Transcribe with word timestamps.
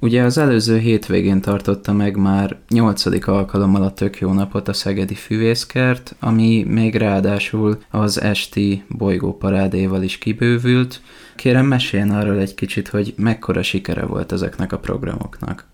Ugye 0.00 0.22
az 0.22 0.38
előző 0.38 0.78
hétvégén 0.78 1.40
tartotta 1.40 1.92
meg 1.92 2.16
már 2.16 2.56
nyolcadik 2.68 3.26
alkalommal 3.26 3.82
a 3.82 3.92
tök 3.92 4.18
jó 4.18 4.32
napot 4.32 4.68
a 4.68 4.72
Szegedi 4.72 5.14
Füvészkert, 5.14 6.14
ami 6.20 6.64
még 6.64 6.94
ráadásul 6.94 7.78
az 7.90 8.20
esti 8.20 8.84
bolygóparádéval 8.88 10.02
is 10.02 10.18
kibővült. 10.18 11.00
Kérem, 11.36 11.66
meséljen 11.66 12.10
arról 12.10 12.38
egy 12.38 12.54
kicsit, 12.54 12.88
hogy 12.88 13.14
mekkora 13.16 13.62
sikere 13.62 14.06
volt 14.06 14.32
ezeknek 14.32 14.72
a 14.72 14.78
programoknak. 14.78 15.66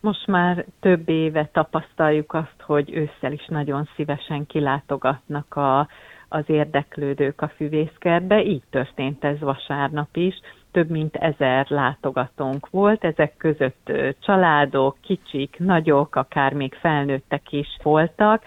Most 0.00 0.26
már 0.26 0.64
több 0.80 1.08
éve 1.08 1.50
tapasztaljuk 1.52 2.34
azt, 2.34 2.60
hogy 2.62 2.92
ősszel 2.92 3.32
is 3.32 3.46
nagyon 3.46 3.88
szívesen 3.96 4.46
kilátogatnak 4.46 5.56
a, 5.56 5.88
az 6.28 6.44
érdeklődők 6.46 7.40
a 7.40 7.48
füvészkertbe. 7.48 8.42
Így 8.42 8.62
történt 8.70 9.24
ez 9.24 9.38
vasárnap 9.40 10.16
is. 10.16 10.40
Több 10.70 10.90
mint 10.90 11.16
ezer 11.16 11.66
látogatónk 11.68 12.70
volt, 12.70 13.04
ezek 13.04 13.36
között 13.36 13.92
családok, 14.20 14.96
kicsik, 15.00 15.56
nagyok, 15.58 16.16
akár 16.16 16.52
még 16.52 16.74
felnőttek 16.74 17.52
is 17.52 17.78
voltak, 17.82 18.42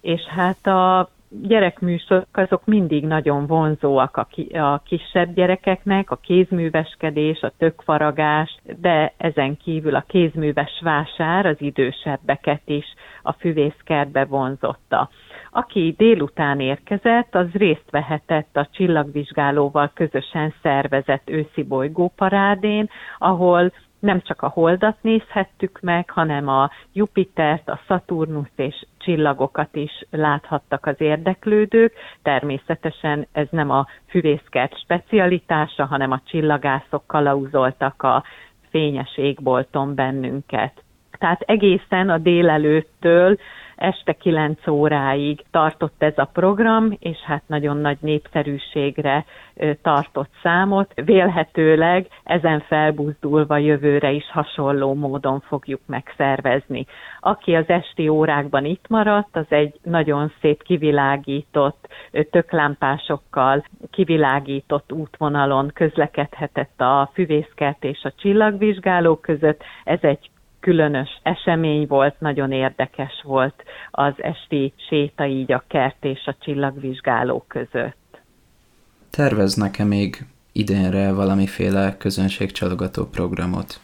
és 0.00 0.20
hát 0.20 0.66
a 0.66 1.10
gyerekműsorok 1.40 2.26
azok 2.32 2.64
mindig 2.64 3.04
nagyon 3.04 3.46
vonzóak 3.46 4.16
a, 4.16 4.26
ki, 4.30 4.42
a 4.42 4.82
kisebb 4.84 5.34
gyerekeknek, 5.34 6.10
a 6.10 6.16
kézműveskedés, 6.16 7.40
a 7.40 7.52
tökfaragás, 7.58 8.56
de 8.80 9.12
ezen 9.16 9.56
kívül 9.56 9.94
a 9.94 10.04
kézműves 10.06 10.80
vásár 10.82 11.46
az 11.46 11.56
idősebbeket 11.58 12.62
is 12.64 12.84
a 13.22 13.32
füvészkertbe 13.32 14.24
vonzotta. 14.24 15.08
Aki 15.50 15.94
délután 15.96 16.60
érkezett, 16.60 17.34
az 17.34 17.50
részt 17.52 17.90
vehetett 17.90 18.56
a 18.56 18.68
csillagvizsgálóval 18.70 19.90
közösen 19.94 20.54
szervezett 20.62 21.30
őszi 21.30 21.62
bolygóparádén, 21.62 22.88
ahol 23.18 23.72
nem 24.02 24.20
csak 24.20 24.42
a 24.42 24.48
holdat 24.48 24.96
nézhettük 25.00 25.80
meg, 25.80 26.10
hanem 26.10 26.48
a 26.48 26.70
Jupitert, 26.92 27.68
a 27.68 27.80
Szaturnusz 27.86 28.52
és 28.56 28.86
csillagokat 29.04 29.76
is 29.76 30.04
láthattak 30.10 30.86
az 30.86 30.94
érdeklődők. 30.98 31.92
Természetesen 32.22 33.26
ez 33.32 33.46
nem 33.50 33.70
a 33.70 33.86
füvészkert 34.08 34.78
specialitása, 34.80 35.84
hanem 35.84 36.10
a 36.10 36.20
csillagászok 36.24 37.06
kalauzoltak 37.06 38.02
a 38.02 38.22
fényes 38.70 39.16
égbolton 39.16 39.94
bennünket. 39.94 40.82
Tehát 41.18 41.40
egészen 41.40 42.10
a 42.10 42.18
délelőttől 42.18 43.38
este 43.82 44.12
9 44.12 44.66
óráig 44.68 45.44
tartott 45.50 46.02
ez 46.02 46.18
a 46.18 46.24
program, 46.32 46.96
és 46.98 47.18
hát 47.18 47.42
nagyon 47.46 47.76
nagy 47.76 47.96
népszerűségre 48.00 49.24
tartott 49.82 50.30
számot. 50.42 50.92
Vélhetőleg 51.04 52.06
ezen 52.24 52.60
felbuzdulva 52.60 53.56
jövőre 53.56 54.10
is 54.10 54.30
hasonló 54.30 54.94
módon 54.94 55.40
fogjuk 55.40 55.80
megszervezni. 55.86 56.86
Aki 57.20 57.54
az 57.54 57.68
esti 57.68 58.08
órákban 58.08 58.64
itt 58.64 58.88
maradt, 58.88 59.36
az 59.36 59.46
egy 59.48 59.74
nagyon 59.82 60.32
szép 60.40 60.62
kivilágított, 60.62 61.88
töklámpásokkal 62.30 63.64
kivilágított 63.90 64.92
útvonalon 64.92 65.70
közlekedhetett 65.74 66.80
a 66.80 67.10
füvészkert 67.12 67.84
és 67.84 68.02
a 68.04 68.12
csillagvizsgálók 68.16 69.20
között. 69.20 69.62
Ez 69.84 69.98
egy 70.02 70.30
különös 70.62 71.08
esemény 71.22 71.86
volt, 71.86 72.20
nagyon 72.20 72.52
érdekes 72.52 73.22
volt 73.22 73.62
az 73.90 74.12
esti 74.16 74.72
séta 74.88 75.26
így 75.26 75.52
a 75.52 75.64
kert 75.68 76.04
és 76.04 76.26
a 76.26 76.36
csillagvizsgáló 76.40 77.44
között. 77.48 78.20
Terveznek-e 79.10 79.84
még 79.84 80.16
idénre 80.52 81.12
valamiféle 81.12 81.96
közönségcsalogató 81.98 83.04
programot? 83.06 83.80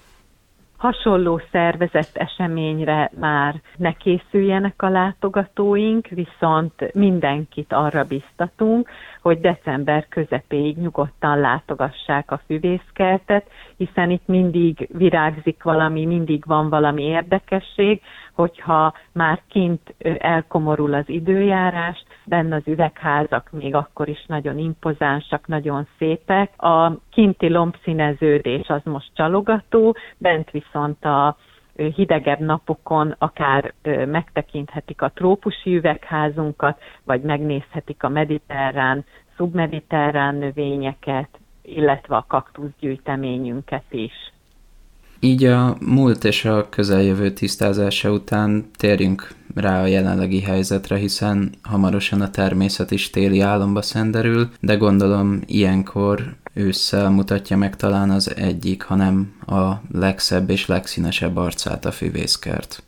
Hasonló 0.78 1.40
szervezett 1.52 2.16
eseményre 2.16 3.10
már 3.20 3.60
ne 3.76 3.92
készüljenek 3.92 4.82
a 4.82 4.88
látogatóink, 4.88 6.06
viszont 6.06 6.94
mindenkit 6.94 7.72
arra 7.72 8.04
biztatunk, 8.04 8.88
hogy 9.22 9.40
december 9.40 10.06
közepéig 10.08 10.76
nyugodtan 10.76 11.40
látogassák 11.40 12.30
a 12.30 12.40
füvészkertet, 12.46 13.50
hiszen 13.76 14.10
itt 14.10 14.26
mindig 14.26 14.88
virágzik 14.92 15.62
valami, 15.62 16.06
mindig 16.06 16.44
van 16.46 16.68
valami 16.68 17.02
érdekesség, 17.02 18.00
hogyha 18.34 18.92
már 19.12 19.42
kint 19.48 19.94
elkomorul 20.18 20.94
az 20.94 21.08
időjárás, 21.08 22.04
benne 22.28 22.56
az 22.56 22.62
üvegházak 22.66 23.50
még 23.50 23.74
akkor 23.74 24.08
is 24.08 24.24
nagyon 24.26 24.58
impozánsak, 24.58 25.46
nagyon 25.46 25.86
szépek. 25.98 26.62
A 26.62 26.92
kinti 27.10 27.48
lombszíneződés 27.48 28.68
az 28.68 28.80
most 28.84 29.10
csalogató, 29.14 29.96
bent 30.18 30.50
viszont 30.50 31.04
a 31.04 31.36
hidegebb 31.94 32.38
napokon 32.40 33.14
akár 33.18 33.72
megtekinthetik 34.06 35.02
a 35.02 35.10
trópusi 35.14 35.76
üvegházunkat, 35.76 36.80
vagy 37.04 37.20
megnézhetik 37.22 38.02
a 38.02 38.08
mediterrán, 38.08 39.04
szubmediterrán 39.36 40.34
növényeket, 40.34 41.28
illetve 41.62 42.16
a 42.16 42.24
kaktuszgyűjteményünket 42.28 43.84
is. 43.90 44.12
Így 45.20 45.44
a 45.44 45.76
múlt 45.80 46.24
és 46.24 46.44
a 46.44 46.68
közeljövő 46.68 47.30
tisztázása 47.30 48.10
után 48.10 48.64
térjünk 48.76 49.28
rá 49.54 49.82
a 49.82 49.86
jelenlegi 49.86 50.40
helyzetre, 50.40 50.96
hiszen 50.96 51.50
hamarosan 51.62 52.20
a 52.20 52.30
természet 52.30 52.90
is 52.90 53.10
téli 53.10 53.40
álomba 53.40 53.82
szenderül, 53.82 54.48
de 54.60 54.74
gondolom 54.74 55.40
ilyenkor 55.46 56.20
ősszel 56.54 57.10
mutatja 57.10 57.56
meg 57.56 57.76
talán 57.76 58.10
az 58.10 58.36
egyik, 58.36 58.82
hanem 58.82 59.32
a 59.46 59.72
legszebb 59.92 60.50
és 60.50 60.66
legszínesebb 60.66 61.36
arcát 61.36 61.84
a 61.84 61.90
füvészkert. 61.90 62.82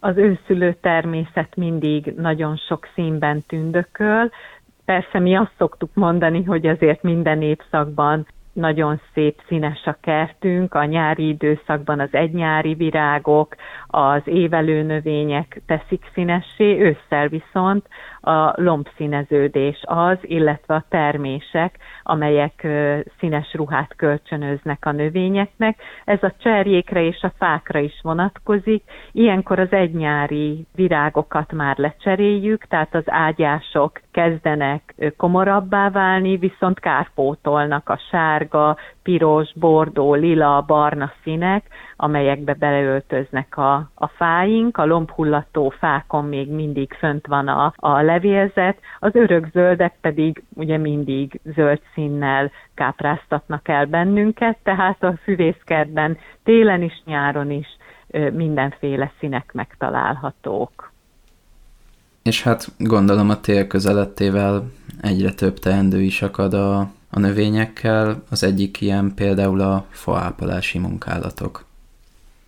Az 0.00 0.16
őszülő 0.16 0.76
természet 0.80 1.56
mindig 1.56 2.14
nagyon 2.16 2.56
sok 2.56 2.88
színben 2.94 3.44
tündököl, 3.46 4.30
Persze 4.90 5.18
mi 5.18 5.36
azt 5.36 5.52
szoktuk 5.58 5.90
mondani, 5.94 6.44
hogy 6.44 6.66
azért 6.66 7.02
minden 7.02 7.42
évszakban 7.42 8.26
nagyon 8.60 9.00
szép 9.14 9.42
színes 9.46 9.84
a 9.84 9.96
kertünk, 10.00 10.74
a 10.74 10.84
nyári 10.84 11.28
időszakban 11.28 12.00
az 12.00 12.08
egynyári 12.12 12.74
virágok, 12.74 13.54
az 13.86 14.22
évelő 14.24 14.82
növények 14.82 15.62
teszik 15.66 16.10
színessé, 16.14 16.80
ősszel 16.80 17.28
viszont 17.28 17.86
a 18.20 18.52
lombszíneződés 18.56 19.80
az, 19.84 20.16
illetve 20.22 20.74
a 20.74 20.84
termések, 20.88 21.78
amelyek 22.02 22.66
színes 23.18 23.54
ruhát 23.54 23.94
kölcsönöznek 23.96 24.86
a 24.86 24.92
növényeknek. 24.92 25.78
Ez 26.04 26.22
a 26.22 26.32
cserjékre 26.38 27.02
és 27.02 27.22
a 27.22 27.32
fákra 27.38 27.78
is 27.78 28.00
vonatkozik. 28.02 28.82
Ilyenkor 29.12 29.58
az 29.58 29.72
egynyári 29.72 30.66
virágokat 30.74 31.52
már 31.52 31.78
lecseréljük, 31.78 32.64
tehát 32.64 32.94
az 32.94 33.04
ágyások 33.06 34.00
kezdenek 34.12 34.94
komorabbá 35.16 35.90
válni, 35.90 36.36
viszont 36.36 36.80
kárpótolnak 36.80 37.88
a 37.88 38.00
sárga, 38.10 38.76
piros, 39.02 39.52
bordó, 39.54 40.14
lila, 40.14 40.64
barna 40.66 41.12
színek, 41.22 41.66
amelyekbe 41.96 42.54
beleöltöznek 42.54 43.56
a, 43.56 43.74
a 43.94 44.06
fáink, 44.06 44.76
a 44.76 44.86
lombhullató 44.86 45.68
fákon 45.78 46.24
még 46.24 46.50
mindig 46.50 46.92
fönt 46.92 47.26
van 47.26 47.48
a, 47.48 47.72
a 47.76 48.02
levélzet, 48.02 48.78
az 48.98 49.14
örökzöldek 49.14 49.94
pedig 50.00 50.42
ugye 50.54 50.76
mindig 50.76 51.40
zöld 51.54 51.80
színnel 51.94 52.50
kápráztatnak 52.74 53.68
el 53.68 53.86
bennünket, 53.86 54.58
tehát 54.62 55.02
a 55.02 55.18
füvészkertben 55.22 56.18
télen 56.44 56.82
is, 56.82 57.02
nyáron 57.04 57.50
is 57.50 57.66
mindenféle 58.32 59.12
színek 59.18 59.52
megtalálhatók. 59.52 60.92
És 62.22 62.42
hát 62.42 62.66
gondolom 62.78 63.30
a 63.30 63.40
tél 63.40 63.66
közelettével 63.66 64.70
egyre 65.00 65.32
több 65.32 65.58
teendő 65.58 66.00
is 66.00 66.22
akad 66.22 66.54
a, 66.54 66.90
a 67.10 67.18
növényekkel, 67.18 68.22
az 68.30 68.44
egyik 68.44 68.80
ilyen 68.80 69.12
például 69.14 69.60
a 69.60 69.84
faápolási 69.90 70.78
munkálatok. 70.78 71.64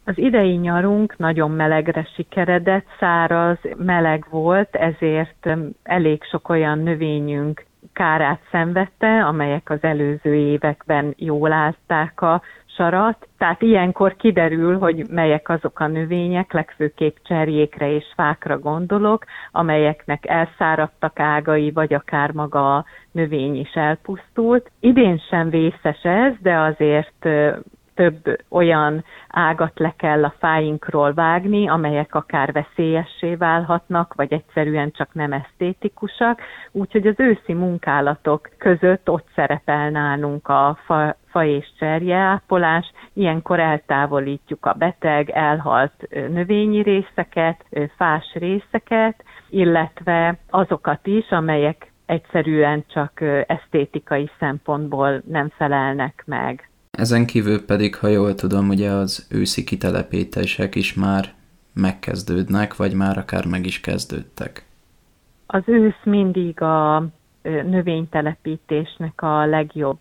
Az 0.04 0.18
idei 0.18 0.56
nyarunk 0.56 1.18
nagyon 1.18 1.50
melegre 1.50 2.08
sikeredett, 2.14 2.86
száraz, 2.98 3.58
meleg 3.76 4.26
volt, 4.30 4.74
ezért 4.74 5.48
elég 5.82 6.22
sok 6.24 6.48
olyan 6.48 6.78
növényünk 6.78 7.64
kárát 7.92 8.40
szenvedte, 8.50 9.24
amelyek 9.24 9.70
az 9.70 9.78
előző 9.82 10.34
években 10.34 11.14
jól 11.16 11.52
állták 11.52 12.20
a 12.22 12.42
sarat. 12.76 13.28
Tehát 13.38 13.62
ilyenkor 13.62 14.16
kiderül, 14.16 14.78
hogy 14.78 15.06
melyek 15.10 15.48
azok 15.48 15.80
a 15.80 15.86
növények, 15.86 16.52
legfőképp 16.52 17.16
cserjékre 17.22 17.90
és 17.90 18.04
fákra 18.16 18.58
gondolok, 18.58 19.24
amelyeknek 19.52 20.26
elszáradtak 20.26 21.20
ágai, 21.20 21.70
vagy 21.70 21.94
akár 21.94 22.30
maga 22.30 22.76
a 22.76 22.84
növény 23.12 23.56
is 23.56 23.72
elpusztult. 23.74 24.70
Idén 24.80 25.18
sem 25.30 25.50
vészes 25.50 26.02
ez, 26.02 26.32
de 26.40 26.58
azért 26.58 27.28
több 28.02 28.36
olyan 28.48 29.04
ágat 29.28 29.78
le 29.78 29.94
kell 29.96 30.24
a 30.24 30.34
fáinkról 30.38 31.12
vágni, 31.14 31.68
amelyek 31.68 32.14
akár 32.14 32.52
veszélyessé 32.52 33.34
válhatnak, 33.34 34.14
vagy 34.14 34.32
egyszerűen 34.32 34.90
csak 34.90 35.14
nem 35.14 35.32
esztétikusak. 35.32 36.40
Úgyhogy 36.72 37.06
az 37.06 37.14
őszi 37.18 37.52
munkálatok 37.52 38.48
között 38.58 39.10
ott 39.10 39.26
szerepel 39.34 39.90
nálunk 39.90 40.48
a 40.48 40.78
fa, 40.84 41.16
fa 41.26 41.44
és 41.44 41.66
cserjeápolás, 41.78 42.92
ilyenkor 43.12 43.60
eltávolítjuk 43.60 44.66
a 44.66 44.72
beteg, 44.78 45.30
elhalt 45.30 46.08
növényi 46.10 46.82
részeket, 46.82 47.64
fás 47.96 48.32
részeket, 48.34 49.24
illetve 49.50 50.38
azokat 50.50 51.06
is, 51.06 51.30
amelyek 51.30 51.92
egyszerűen 52.06 52.84
csak 52.86 53.20
esztétikai 53.46 54.30
szempontból 54.38 55.22
nem 55.28 55.48
felelnek 55.56 56.22
meg. 56.26 56.66
Ezen 56.98 57.26
kívül 57.26 57.64
pedig, 57.64 57.96
ha 57.96 58.06
jól 58.06 58.34
tudom, 58.34 58.68
ugye 58.68 58.90
az 58.90 59.26
őszi 59.30 59.64
kitelepítések 59.64 60.74
is 60.74 60.94
már 60.94 61.34
megkezdődnek, 61.72 62.76
vagy 62.76 62.94
már 62.94 63.18
akár 63.18 63.46
meg 63.46 63.66
is 63.66 63.80
kezdődtek. 63.80 64.66
Az 65.46 65.62
ősz 65.66 66.02
mindig 66.04 66.60
a 66.60 67.06
növénytelepítésnek 67.42 69.22
a 69.22 69.46
legjobb 69.46 69.98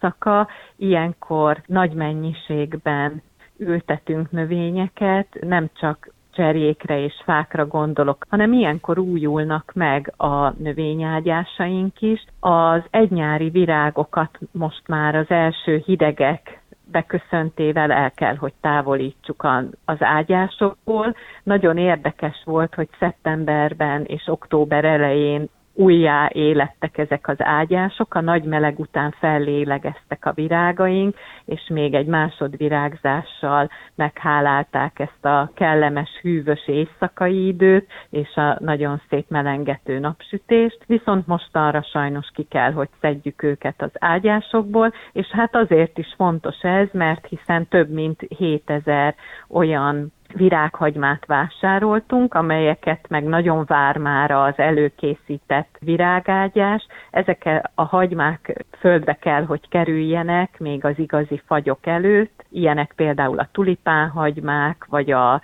szaka. 0.00 0.48
Ilyenkor 0.76 1.62
nagy 1.66 1.92
mennyiségben 1.92 3.22
ültetünk 3.56 4.30
növényeket, 4.30 5.26
nem 5.40 5.70
csak 5.74 6.12
cserjékre 6.34 6.98
és 7.04 7.22
fákra 7.24 7.66
gondolok, 7.66 8.24
hanem 8.28 8.52
ilyenkor 8.52 8.98
újulnak 8.98 9.70
meg 9.74 10.12
a 10.16 10.50
növényágyásaink 10.50 12.00
is. 12.00 12.24
Az 12.40 12.82
egynyári 12.90 13.48
virágokat 13.48 14.38
most 14.52 14.82
már 14.88 15.14
az 15.14 15.26
első 15.28 15.82
hidegek 15.84 16.62
beköszöntével 16.90 17.92
el 17.92 18.10
kell, 18.10 18.36
hogy 18.36 18.52
távolítsuk 18.60 19.48
az 19.84 19.96
ágyásokból. 20.02 21.14
Nagyon 21.42 21.78
érdekes 21.78 22.42
volt, 22.44 22.74
hogy 22.74 22.88
szeptemberben 22.98 24.04
és 24.04 24.22
október 24.26 24.84
elején 24.84 25.48
újjá 25.74 26.30
élettek 26.32 26.98
ezek 26.98 27.28
az 27.28 27.36
ágyások, 27.38 28.14
a 28.14 28.20
nagy 28.20 28.44
meleg 28.44 28.78
után 28.78 29.14
fellélegeztek 29.18 30.26
a 30.26 30.32
virágaink, 30.32 31.16
és 31.44 31.60
még 31.68 31.94
egy 31.94 32.06
másodvirágzással 32.06 33.70
meghálálták 33.94 34.98
ezt 34.98 35.24
a 35.24 35.50
kellemes, 35.54 36.10
hűvös 36.22 36.68
éjszakai 36.68 37.46
időt, 37.46 37.90
és 38.10 38.34
a 38.34 38.56
nagyon 38.60 39.00
szép 39.08 39.28
melengető 39.28 39.98
napsütést, 39.98 40.78
viszont 40.86 41.26
mostanra 41.26 41.82
sajnos 41.82 42.30
ki 42.34 42.42
kell, 42.42 42.72
hogy 42.72 42.88
szedjük 43.00 43.42
őket 43.42 43.82
az 43.82 43.92
ágyásokból, 43.98 44.92
és 45.12 45.26
hát 45.26 45.56
azért 45.56 45.98
is 45.98 46.14
fontos 46.16 46.62
ez, 46.62 46.88
mert 46.92 47.26
hiszen 47.26 47.68
több 47.68 47.90
mint 47.90 48.20
7000 48.38 49.14
olyan 49.48 50.12
virághagymát 50.34 51.26
vásároltunk, 51.26 52.34
amelyeket 52.34 53.08
meg 53.08 53.24
nagyon 53.24 53.64
vár 53.66 53.96
már 53.96 54.30
az 54.30 54.54
előkészített 54.56 55.76
virágágyás. 55.80 56.86
Ezek 57.10 57.62
a 57.74 57.82
hagymák 57.82 58.64
földbe 58.78 59.14
kell, 59.14 59.44
hogy 59.44 59.68
kerüljenek 59.68 60.58
még 60.58 60.84
az 60.84 60.98
igazi 60.98 61.42
fagyok 61.46 61.86
előtt. 61.86 62.44
Ilyenek 62.50 62.92
például 62.96 63.38
a 63.38 63.48
tulipánhagymák, 63.52 64.86
vagy 64.88 65.10
a 65.10 65.42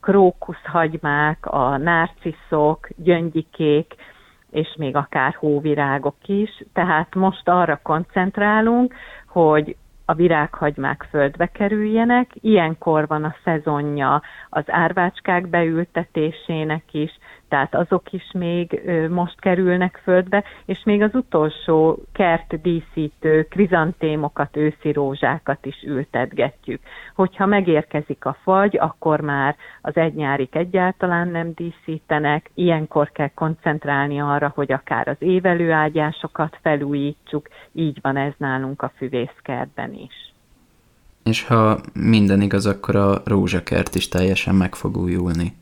krókuszhagymák, 0.00 1.46
a 1.46 1.76
narciszok, 1.76 2.88
gyöngyikék, 2.96 3.94
és 4.50 4.74
még 4.78 4.96
akár 4.96 5.34
hóvirágok 5.38 6.16
is. 6.26 6.64
Tehát 6.72 7.14
most 7.14 7.48
arra 7.48 7.80
koncentrálunk, 7.82 8.94
hogy 9.26 9.76
a 10.12 10.14
virághagymák 10.14 11.06
földbe 11.10 11.46
kerüljenek. 11.46 12.30
Ilyenkor 12.40 13.06
van 13.06 13.24
a 13.24 13.34
szezonja 13.44 14.22
az 14.48 14.64
árvácskák 14.66 15.48
beültetésének 15.48 16.84
is, 16.94 17.18
tehát 17.52 17.74
azok 17.74 18.12
is 18.12 18.30
még 18.32 18.80
most 19.10 19.40
kerülnek 19.40 20.00
földbe, 20.02 20.44
és 20.64 20.82
még 20.84 21.02
az 21.02 21.14
utolsó 21.14 22.02
kert 22.12 22.60
díszítő 22.60 23.46
krizantémokat, 23.50 24.56
őszi 24.56 24.92
rózsákat 24.92 25.66
is 25.66 25.82
ültetgetjük. 25.86 26.80
Hogyha 27.14 27.46
megérkezik 27.46 28.24
a 28.24 28.36
fagy, 28.42 28.76
akkor 28.78 29.20
már 29.20 29.56
az 29.82 29.96
egynyárik 29.96 30.54
egyáltalán 30.54 31.28
nem 31.28 31.52
díszítenek, 31.54 32.50
ilyenkor 32.54 33.10
kell 33.10 33.30
koncentrálni 33.34 34.20
arra, 34.20 34.52
hogy 34.54 34.72
akár 34.72 35.08
az 35.08 35.16
évelőágyásokat 35.18 36.58
felújítsuk, 36.62 37.48
így 37.72 37.98
van 38.02 38.16
ez 38.16 38.32
nálunk 38.36 38.82
a 38.82 38.92
füvészkertben 38.96 39.92
is. 39.92 40.34
És 41.24 41.46
ha 41.46 41.78
minden 41.94 42.40
igaz, 42.40 42.66
akkor 42.66 42.96
a 42.96 43.22
rózsakert 43.24 43.94
is 43.94 44.08
teljesen 44.08 44.54
meg 44.54 44.74
fog 44.74 44.96
újulni 44.96 45.60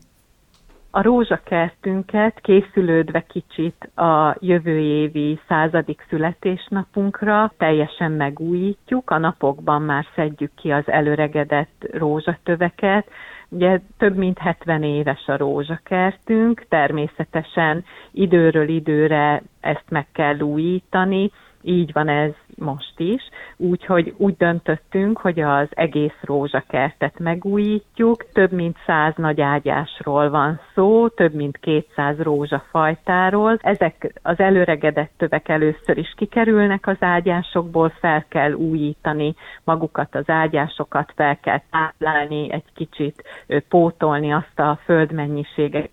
a 0.91 1.01
rózsakertünket 1.01 2.39
készülődve 2.39 3.21
kicsit 3.27 3.89
a 3.97 4.35
jövő 4.39 4.77
évi 4.79 5.39
századik 5.47 6.05
születésnapunkra 6.09 7.53
teljesen 7.57 8.11
megújítjuk. 8.11 9.09
A 9.09 9.17
napokban 9.17 9.81
már 9.81 10.05
szedjük 10.15 10.51
ki 10.55 10.71
az 10.71 10.83
előregedett 10.89 11.87
rózsatöveket. 11.93 13.07
Ugye 13.49 13.79
több 13.97 14.15
mint 14.15 14.37
70 14.37 14.83
éves 14.83 15.27
a 15.27 15.37
rózsakertünk, 15.37 16.65
természetesen 16.69 17.83
időről 18.11 18.67
időre 18.69 19.41
ezt 19.61 19.85
meg 19.89 20.07
kell 20.11 20.39
újítani, 20.39 21.31
így 21.63 21.91
van 21.93 22.07
ez 22.07 22.31
most 22.55 22.99
is, 22.99 23.21
úgyhogy 23.57 24.13
úgy 24.17 24.35
döntöttünk, 24.37 25.17
hogy 25.17 25.39
az 25.39 25.67
egész 25.69 26.17
rózsakertet 26.21 27.19
megújítjuk. 27.19 28.31
Több 28.33 28.51
mint 28.51 28.77
száz 28.85 29.13
nagy 29.15 29.41
ágyásról 29.41 30.29
van 30.29 30.59
szó, 30.75 31.07
több 31.07 31.33
mint 31.33 31.57
200 31.57 32.17
rózsafajtáról. 32.19 33.57
Ezek 33.61 34.13
az 34.21 34.39
előregedett 34.39 35.11
tövek 35.17 35.49
először 35.49 35.97
is 35.97 36.13
kikerülnek 36.17 36.87
az 36.87 36.97
ágyásokból, 36.99 37.89
fel 37.89 38.25
kell 38.27 38.51
újítani 38.51 39.35
magukat 39.63 40.15
az 40.15 40.29
ágyásokat, 40.29 41.13
fel 41.15 41.39
kell 41.39 41.61
táplálni, 41.71 42.51
egy 42.51 42.65
kicsit 42.73 43.23
pótolni 43.69 44.33
azt 44.33 44.59
a 44.59 44.79
földmennyiséget, 44.85 45.89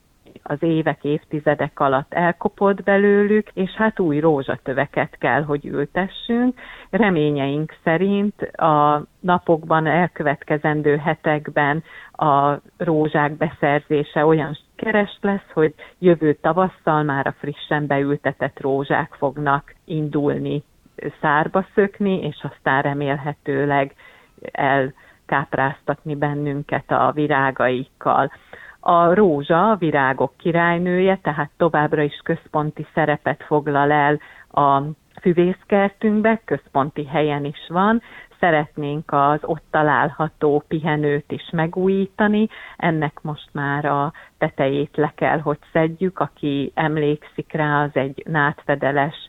az 0.48 0.62
évek, 0.62 1.04
évtizedek 1.04 1.80
alatt 1.80 2.14
elkopott 2.14 2.82
belőlük, 2.82 3.48
és 3.54 3.70
hát 3.70 4.00
új 4.00 4.18
rózsatöveket 4.20 5.16
kell, 5.18 5.42
hogy 5.42 5.66
ültessünk. 5.66 6.58
Reményeink 6.90 7.74
szerint 7.84 8.42
a 8.42 9.02
napokban, 9.20 9.86
elkövetkezendő 9.86 10.96
hetekben 10.96 11.82
a 12.12 12.54
rózsák 12.76 13.32
beszerzése 13.36 14.24
olyan 14.26 14.58
keres 14.76 15.18
lesz, 15.20 15.50
hogy 15.52 15.74
jövő 15.98 16.34
tavasszal 16.34 17.02
már 17.02 17.26
a 17.26 17.34
frissen 17.38 17.86
beültetett 17.86 18.60
rózsák 18.60 19.14
fognak 19.18 19.74
indulni 19.84 20.62
szárba 21.20 21.66
szökni, 21.74 22.20
és 22.22 22.46
aztán 22.52 22.82
remélhetőleg 22.82 23.94
elkápráztatni 24.52 26.14
bennünket 26.16 26.90
a 26.90 27.12
virágaikkal. 27.14 28.30
A 28.90 29.14
rózsa, 29.14 29.70
a 29.70 29.76
virágok 29.76 30.32
királynője, 30.36 31.18
tehát 31.22 31.50
továbbra 31.56 32.02
is 32.02 32.20
központi 32.24 32.86
szerepet 32.94 33.42
foglal 33.46 33.90
el 33.90 34.20
a 34.50 34.82
füvészkertünkbe, 35.20 36.40
központi 36.44 37.06
helyen 37.06 37.44
is 37.44 37.66
van, 37.68 38.02
szeretnénk 38.40 39.12
az 39.12 39.38
ott 39.42 39.62
található 39.70 40.64
pihenőt 40.68 41.32
is 41.32 41.50
megújítani, 41.52 42.48
ennek 42.76 43.18
most 43.22 43.48
már 43.52 43.84
a 43.84 44.12
tetejét 44.38 44.96
le 44.96 45.12
kell, 45.16 45.38
hogy 45.38 45.58
szedjük, 45.72 46.18
aki 46.18 46.72
emlékszik 46.74 47.52
rá, 47.52 47.82
az 47.82 47.90
egy 47.92 48.22
nátfedeles 48.26 49.28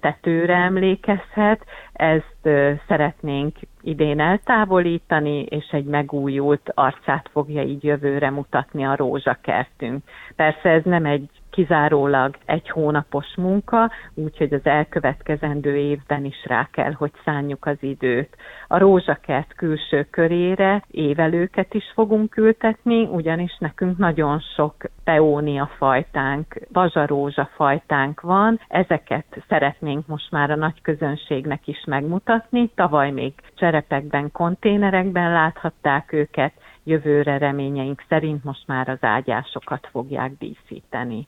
tetőre 0.00 0.54
emlékezhet, 0.54 1.64
ezt 1.92 2.48
szeretnénk 2.88 3.56
idén 3.82 4.20
eltávolítani, 4.20 5.42
és 5.42 5.68
egy 5.70 5.84
megújult 5.84 6.70
arcát 6.74 7.28
fogja 7.32 7.62
így 7.62 7.84
jövőre 7.84 8.30
mutatni 8.30 8.84
a 8.86 8.96
rózsakertünk. 8.96 10.02
Persze 10.36 10.68
ez 10.68 10.82
nem 10.84 11.04
egy 11.04 11.28
kizárólag 11.50 12.36
egy 12.44 12.68
hónapos 12.70 13.26
munka, 13.36 13.90
úgyhogy 14.14 14.52
az 14.52 14.64
elkövetkezendő 14.64 15.76
évben 15.76 16.24
is 16.24 16.44
rá 16.46 16.68
kell, 16.72 16.92
hogy 16.92 17.10
szánjuk 17.24 17.66
az 17.66 17.76
időt. 17.80 18.36
A 18.68 18.78
rózsakert 18.78 19.54
külső 19.54 20.06
körére 20.10 20.84
évelőket 20.90 21.74
is 21.74 21.84
fogunk 21.94 22.36
ültetni, 22.36 23.04
ugyanis 23.04 23.56
nekünk 23.58 23.98
nagyon 23.98 24.40
sok 24.56 24.74
peónia 25.04 25.70
fajtánk, 25.76 26.54
bazsarózsa 26.72 27.48
fajtánk 27.54 28.20
van, 28.20 28.60
ezeket 28.68 29.44
szeretnénk 29.48 30.06
most 30.06 30.30
már 30.30 30.50
a 30.50 30.56
nagy 30.56 30.82
közönségnek 30.82 31.66
is 31.66 31.84
megmutatni. 31.86 32.70
Tavaly 32.74 33.10
még 33.10 33.32
cserepekben, 33.54 34.30
konténerekben 34.32 35.32
láthatták 35.32 36.12
őket, 36.12 36.52
jövőre 36.84 37.38
reményeink 37.38 38.04
szerint 38.08 38.44
most 38.44 38.66
már 38.66 38.88
az 38.88 38.98
ágyásokat 39.00 39.88
fogják 39.90 40.32
díszíteni. 40.38 41.26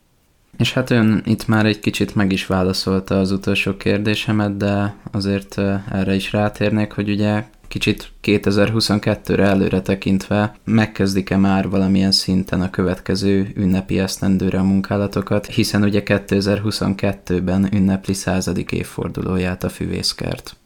És 0.58 0.72
hát 0.72 0.90
ön 0.90 1.22
itt 1.24 1.46
már 1.46 1.66
egy 1.66 1.78
kicsit 1.78 2.14
meg 2.14 2.32
is 2.32 2.46
válaszolta 2.46 3.18
az 3.18 3.30
utolsó 3.30 3.76
kérdésemet, 3.76 4.56
de 4.56 4.94
azért 5.12 5.58
erre 5.90 6.14
is 6.14 6.32
rátérnék, 6.32 6.92
hogy 6.92 7.10
ugye 7.10 7.44
kicsit 7.68 8.10
2022-re 8.22 9.44
előre 9.44 9.80
tekintve 9.80 10.54
megkezdik-e 10.64 11.36
már 11.36 11.68
valamilyen 11.68 12.10
szinten 12.10 12.60
a 12.60 12.70
következő 12.70 13.52
ünnepi 13.56 13.98
esztendőre 13.98 14.58
a 14.58 14.62
munkálatokat, 14.62 15.46
hiszen 15.46 15.82
ugye 15.82 16.02
2022-ben 16.04 17.68
ünnepli 17.74 18.12
századik 18.12 18.72
évfordulóját 18.72 19.64
a 19.64 19.68
füvészkert. 19.68 20.56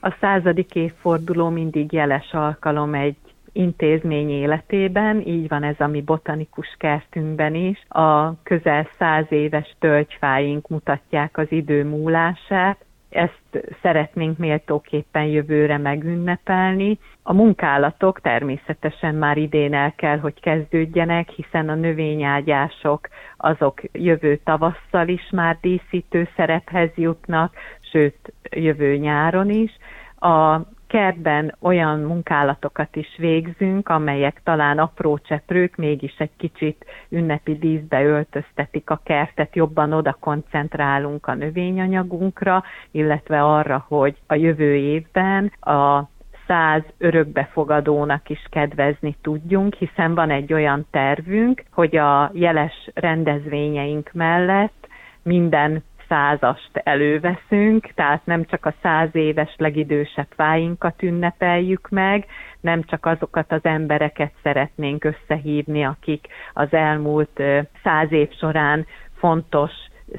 A 0.00 0.16
századik 0.20 0.74
évforduló 0.74 1.48
mindig 1.48 1.92
jeles 1.92 2.32
alkalom 2.32 2.94
egy 2.94 3.16
intézmény 3.56 4.30
életében, 4.30 5.20
így 5.20 5.48
van 5.48 5.62
ez 5.62 5.80
a 5.80 5.86
mi 5.86 6.02
botanikus 6.02 6.74
kertünkben 6.78 7.54
is. 7.54 7.84
A 7.88 8.42
közel 8.42 8.88
száz 8.98 9.26
éves 9.28 9.76
tölgyfáink 9.78 10.68
mutatják 10.68 11.38
az 11.38 11.46
idő 11.50 11.84
múlását, 11.84 12.86
ezt 13.16 13.66
szeretnénk 13.82 14.38
méltóképpen 14.38 15.24
jövőre 15.24 15.78
megünnepelni. 15.78 16.98
A 17.22 17.32
munkálatok 17.32 18.20
természetesen 18.20 19.14
már 19.14 19.36
idén 19.36 19.74
el 19.74 19.92
kell, 19.94 20.18
hogy 20.18 20.40
kezdődjenek, 20.40 21.28
hiszen 21.28 21.68
a 21.68 21.74
növényágyások 21.74 23.08
azok 23.36 23.80
jövő 23.92 24.40
tavasszal 24.44 25.08
is 25.08 25.30
már 25.32 25.58
díszítő 25.60 26.28
szerephez 26.36 26.90
jutnak, 26.94 27.54
sőt 27.80 28.32
jövő 28.50 28.96
nyáron 28.96 29.50
is. 29.50 29.76
A 30.18 30.60
kertben 30.86 31.54
olyan 31.60 32.00
munkálatokat 32.00 32.96
is 32.96 33.16
végzünk, 33.18 33.88
amelyek 33.88 34.40
talán 34.44 34.78
apró 34.78 35.18
cseprők, 35.18 35.76
mégis 35.76 36.14
egy 36.18 36.36
kicsit 36.36 36.84
ünnepi 37.08 37.58
díszbe 37.58 38.04
öltöztetik 38.04 38.90
a 38.90 39.00
kertet, 39.04 39.54
jobban 39.54 39.92
oda 39.92 40.16
koncentrálunk 40.20 41.26
a 41.26 41.34
növényanyagunkra, 41.34 42.62
illetve 42.90 43.42
arra, 43.42 43.84
hogy 43.88 44.16
a 44.26 44.34
jövő 44.34 44.74
évben 44.74 45.52
a 45.60 46.08
száz 46.46 46.82
örökbefogadónak 46.98 48.28
is 48.28 48.46
kedvezni 48.50 49.16
tudjunk, 49.22 49.74
hiszen 49.74 50.14
van 50.14 50.30
egy 50.30 50.52
olyan 50.52 50.86
tervünk, 50.90 51.62
hogy 51.72 51.96
a 51.96 52.30
jeles 52.34 52.90
rendezvényeink 52.94 54.10
mellett 54.12 54.88
minden 55.22 55.82
százast 56.08 56.70
előveszünk, 56.72 57.86
tehát 57.94 58.26
nem 58.26 58.44
csak 58.44 58.66
a 58.66 58.74
száz 58.82 59.08
éves 59.12 59.54
legidősebb 59.56 60.28
fáinkat 60.36 61.02
ünnepeljük 61.02 61.88
meg, 61.88 62.26
nem 62.60 62.82
csak 62.82 63.06
azokat 63.06 63.52
az 63.52 63.64
embereket 63.64 64.32
szeretnénk 64.42 65.04
összehívni, 65.04 65.84
akik 65.84 66.26
az 66.52 66.68
elmúlt 66.72 67.42
száz 67.82 68.12
év 68.12 68.30
során 68.38 68.86
fontos 69.18 69.72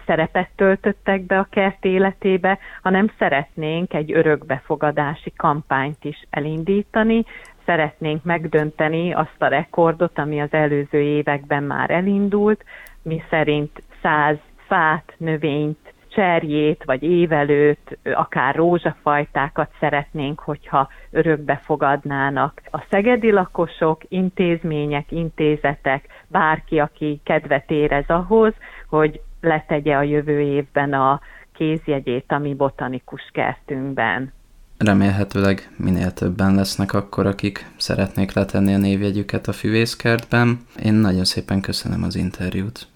szerepet 0.05 0.49
töltöttek 0.55 1.21
be 1.21 1.39
a 1.39 1.47
kert 1.49 1.85
életébe, 1.85 2.57
hanem 2.81 3.11
szeretnénk 3.17 3.93
egy 3.93 4.11
örökbefogadási 4.13 5.33
kampányt 5.35 6.03
is 6.03 6.25
elindítani, 6.29 7.25
szeretnénk 7.65 8.23
megdönteni 8.23 9.13
azt 9.13 9.35
a 9.37 9.47
rekordot, 9.47 10.19
ami 10.19 10.41
az 10.41 10.53
előző 10.53 10.99
években 10.99 11.63
már 11.63 11.89
elindult, 11.89 12.63
mi 13.01 13.23
szerint 13.29 13.81
100 14.01 14.37
fát, 14.67 15.13
növényt, 15.17 15.93
cserjét, 16.17 16.83
vagy 16.85 17.03
évelőt, 17.03 17.97
akár 18.03 18.55
rózsafajtákat 18.55 19.69
szeretnénk, 19.79 20.39
hogyha 20.39 20.89
örökbe 21.11 21.61
fogadnának. 21.63 22.61
A 22.71 22.83
szegedi 22.89 23.31
lakosok, 23.31 24.01
intézmények, 24.07 25.11
intézetek, 25.11 26.05
bárki, 26.27 26.79
aki 26.79 27.21
kedvet 27.23 27.71
érez 27.71 28.07
ahhoz, 28.07 28.53
hogy 28.89 29.21
letegye 29.41 29.95
a 29.95 30.01
jövő 30.01 30.39
évben 30.39 30.93
a 30.93 31.19
kézjegyét 31.53 32.31
a 32.31 32.37
mi 32.37 32.53
botanikus 32.53 33.29
kertünkben. 33.33 34.33
Remélhetőleg 34.77 35.69
minél 35.77 36.11
többen 36.13 36.55
lesznek 36.55 36.93
akkor, 36.93 37.25
akik 37.25 37.65
szeretnék 37.77 38.33
letenni 38.33 38.73
a 38.73 38.77
névjegyüket 38.77 39.47
a 39.47 39.51
füvészkertben. 39.53 40.59
Én 40.83 40.93
nagyon 40.93 41.23
szépen 41.23 41.61
köszönöm 41.61 42.03
az 42.03 42.15
interjút 42.15 42.87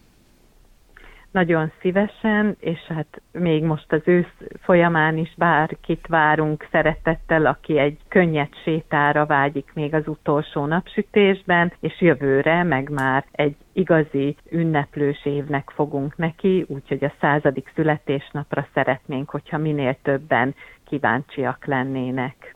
nagyon 1.32 1.72
szívesen, 1.82 2.56
és 2.60 2.80
hát 2.80 3.22
még 3.32 3.64
most 3.64 3.92
az 3.92 4.02
ősz 4.06 4.38
folyamán 4.62 5.18
is 5.18 5.34
bárkit 5.38 6.08
várunk 6.08 6.68
szeretettel, 6.72 7.46
aki 7.46 7.78
egy 7.78 7.98
könnyed 8.08 8.50
sétára 8.64 9.26
vágyik 9.26 9.72
még 9.74 9.94
az 9.94 10.08
utolsó 10.08 10.66
napsütésben, 10.66 11.74
és 11.80 12.02
jövőre 12.02 12.64
meg 12.64 12.90
már 12.90 13.26
egy 13.32 13.56
igazi 13.74 14.36
ünneplős 14.50 15.26
évnek 15.26 15.70
fogunk 15.76 16.18
neki, 16.18 16.66
úgyhogy 16.68 17.04
a 17.04 17.14
századik 17.20 17.72
születésnapra 17.76 18.68
szeretnénk, 18.74 19.30
hogyha 19.30 19.58
minél 19.58 19.98
többen 20.02 20.56
kíváncsiak 20.86 21.66
lennének. 21.66 22.56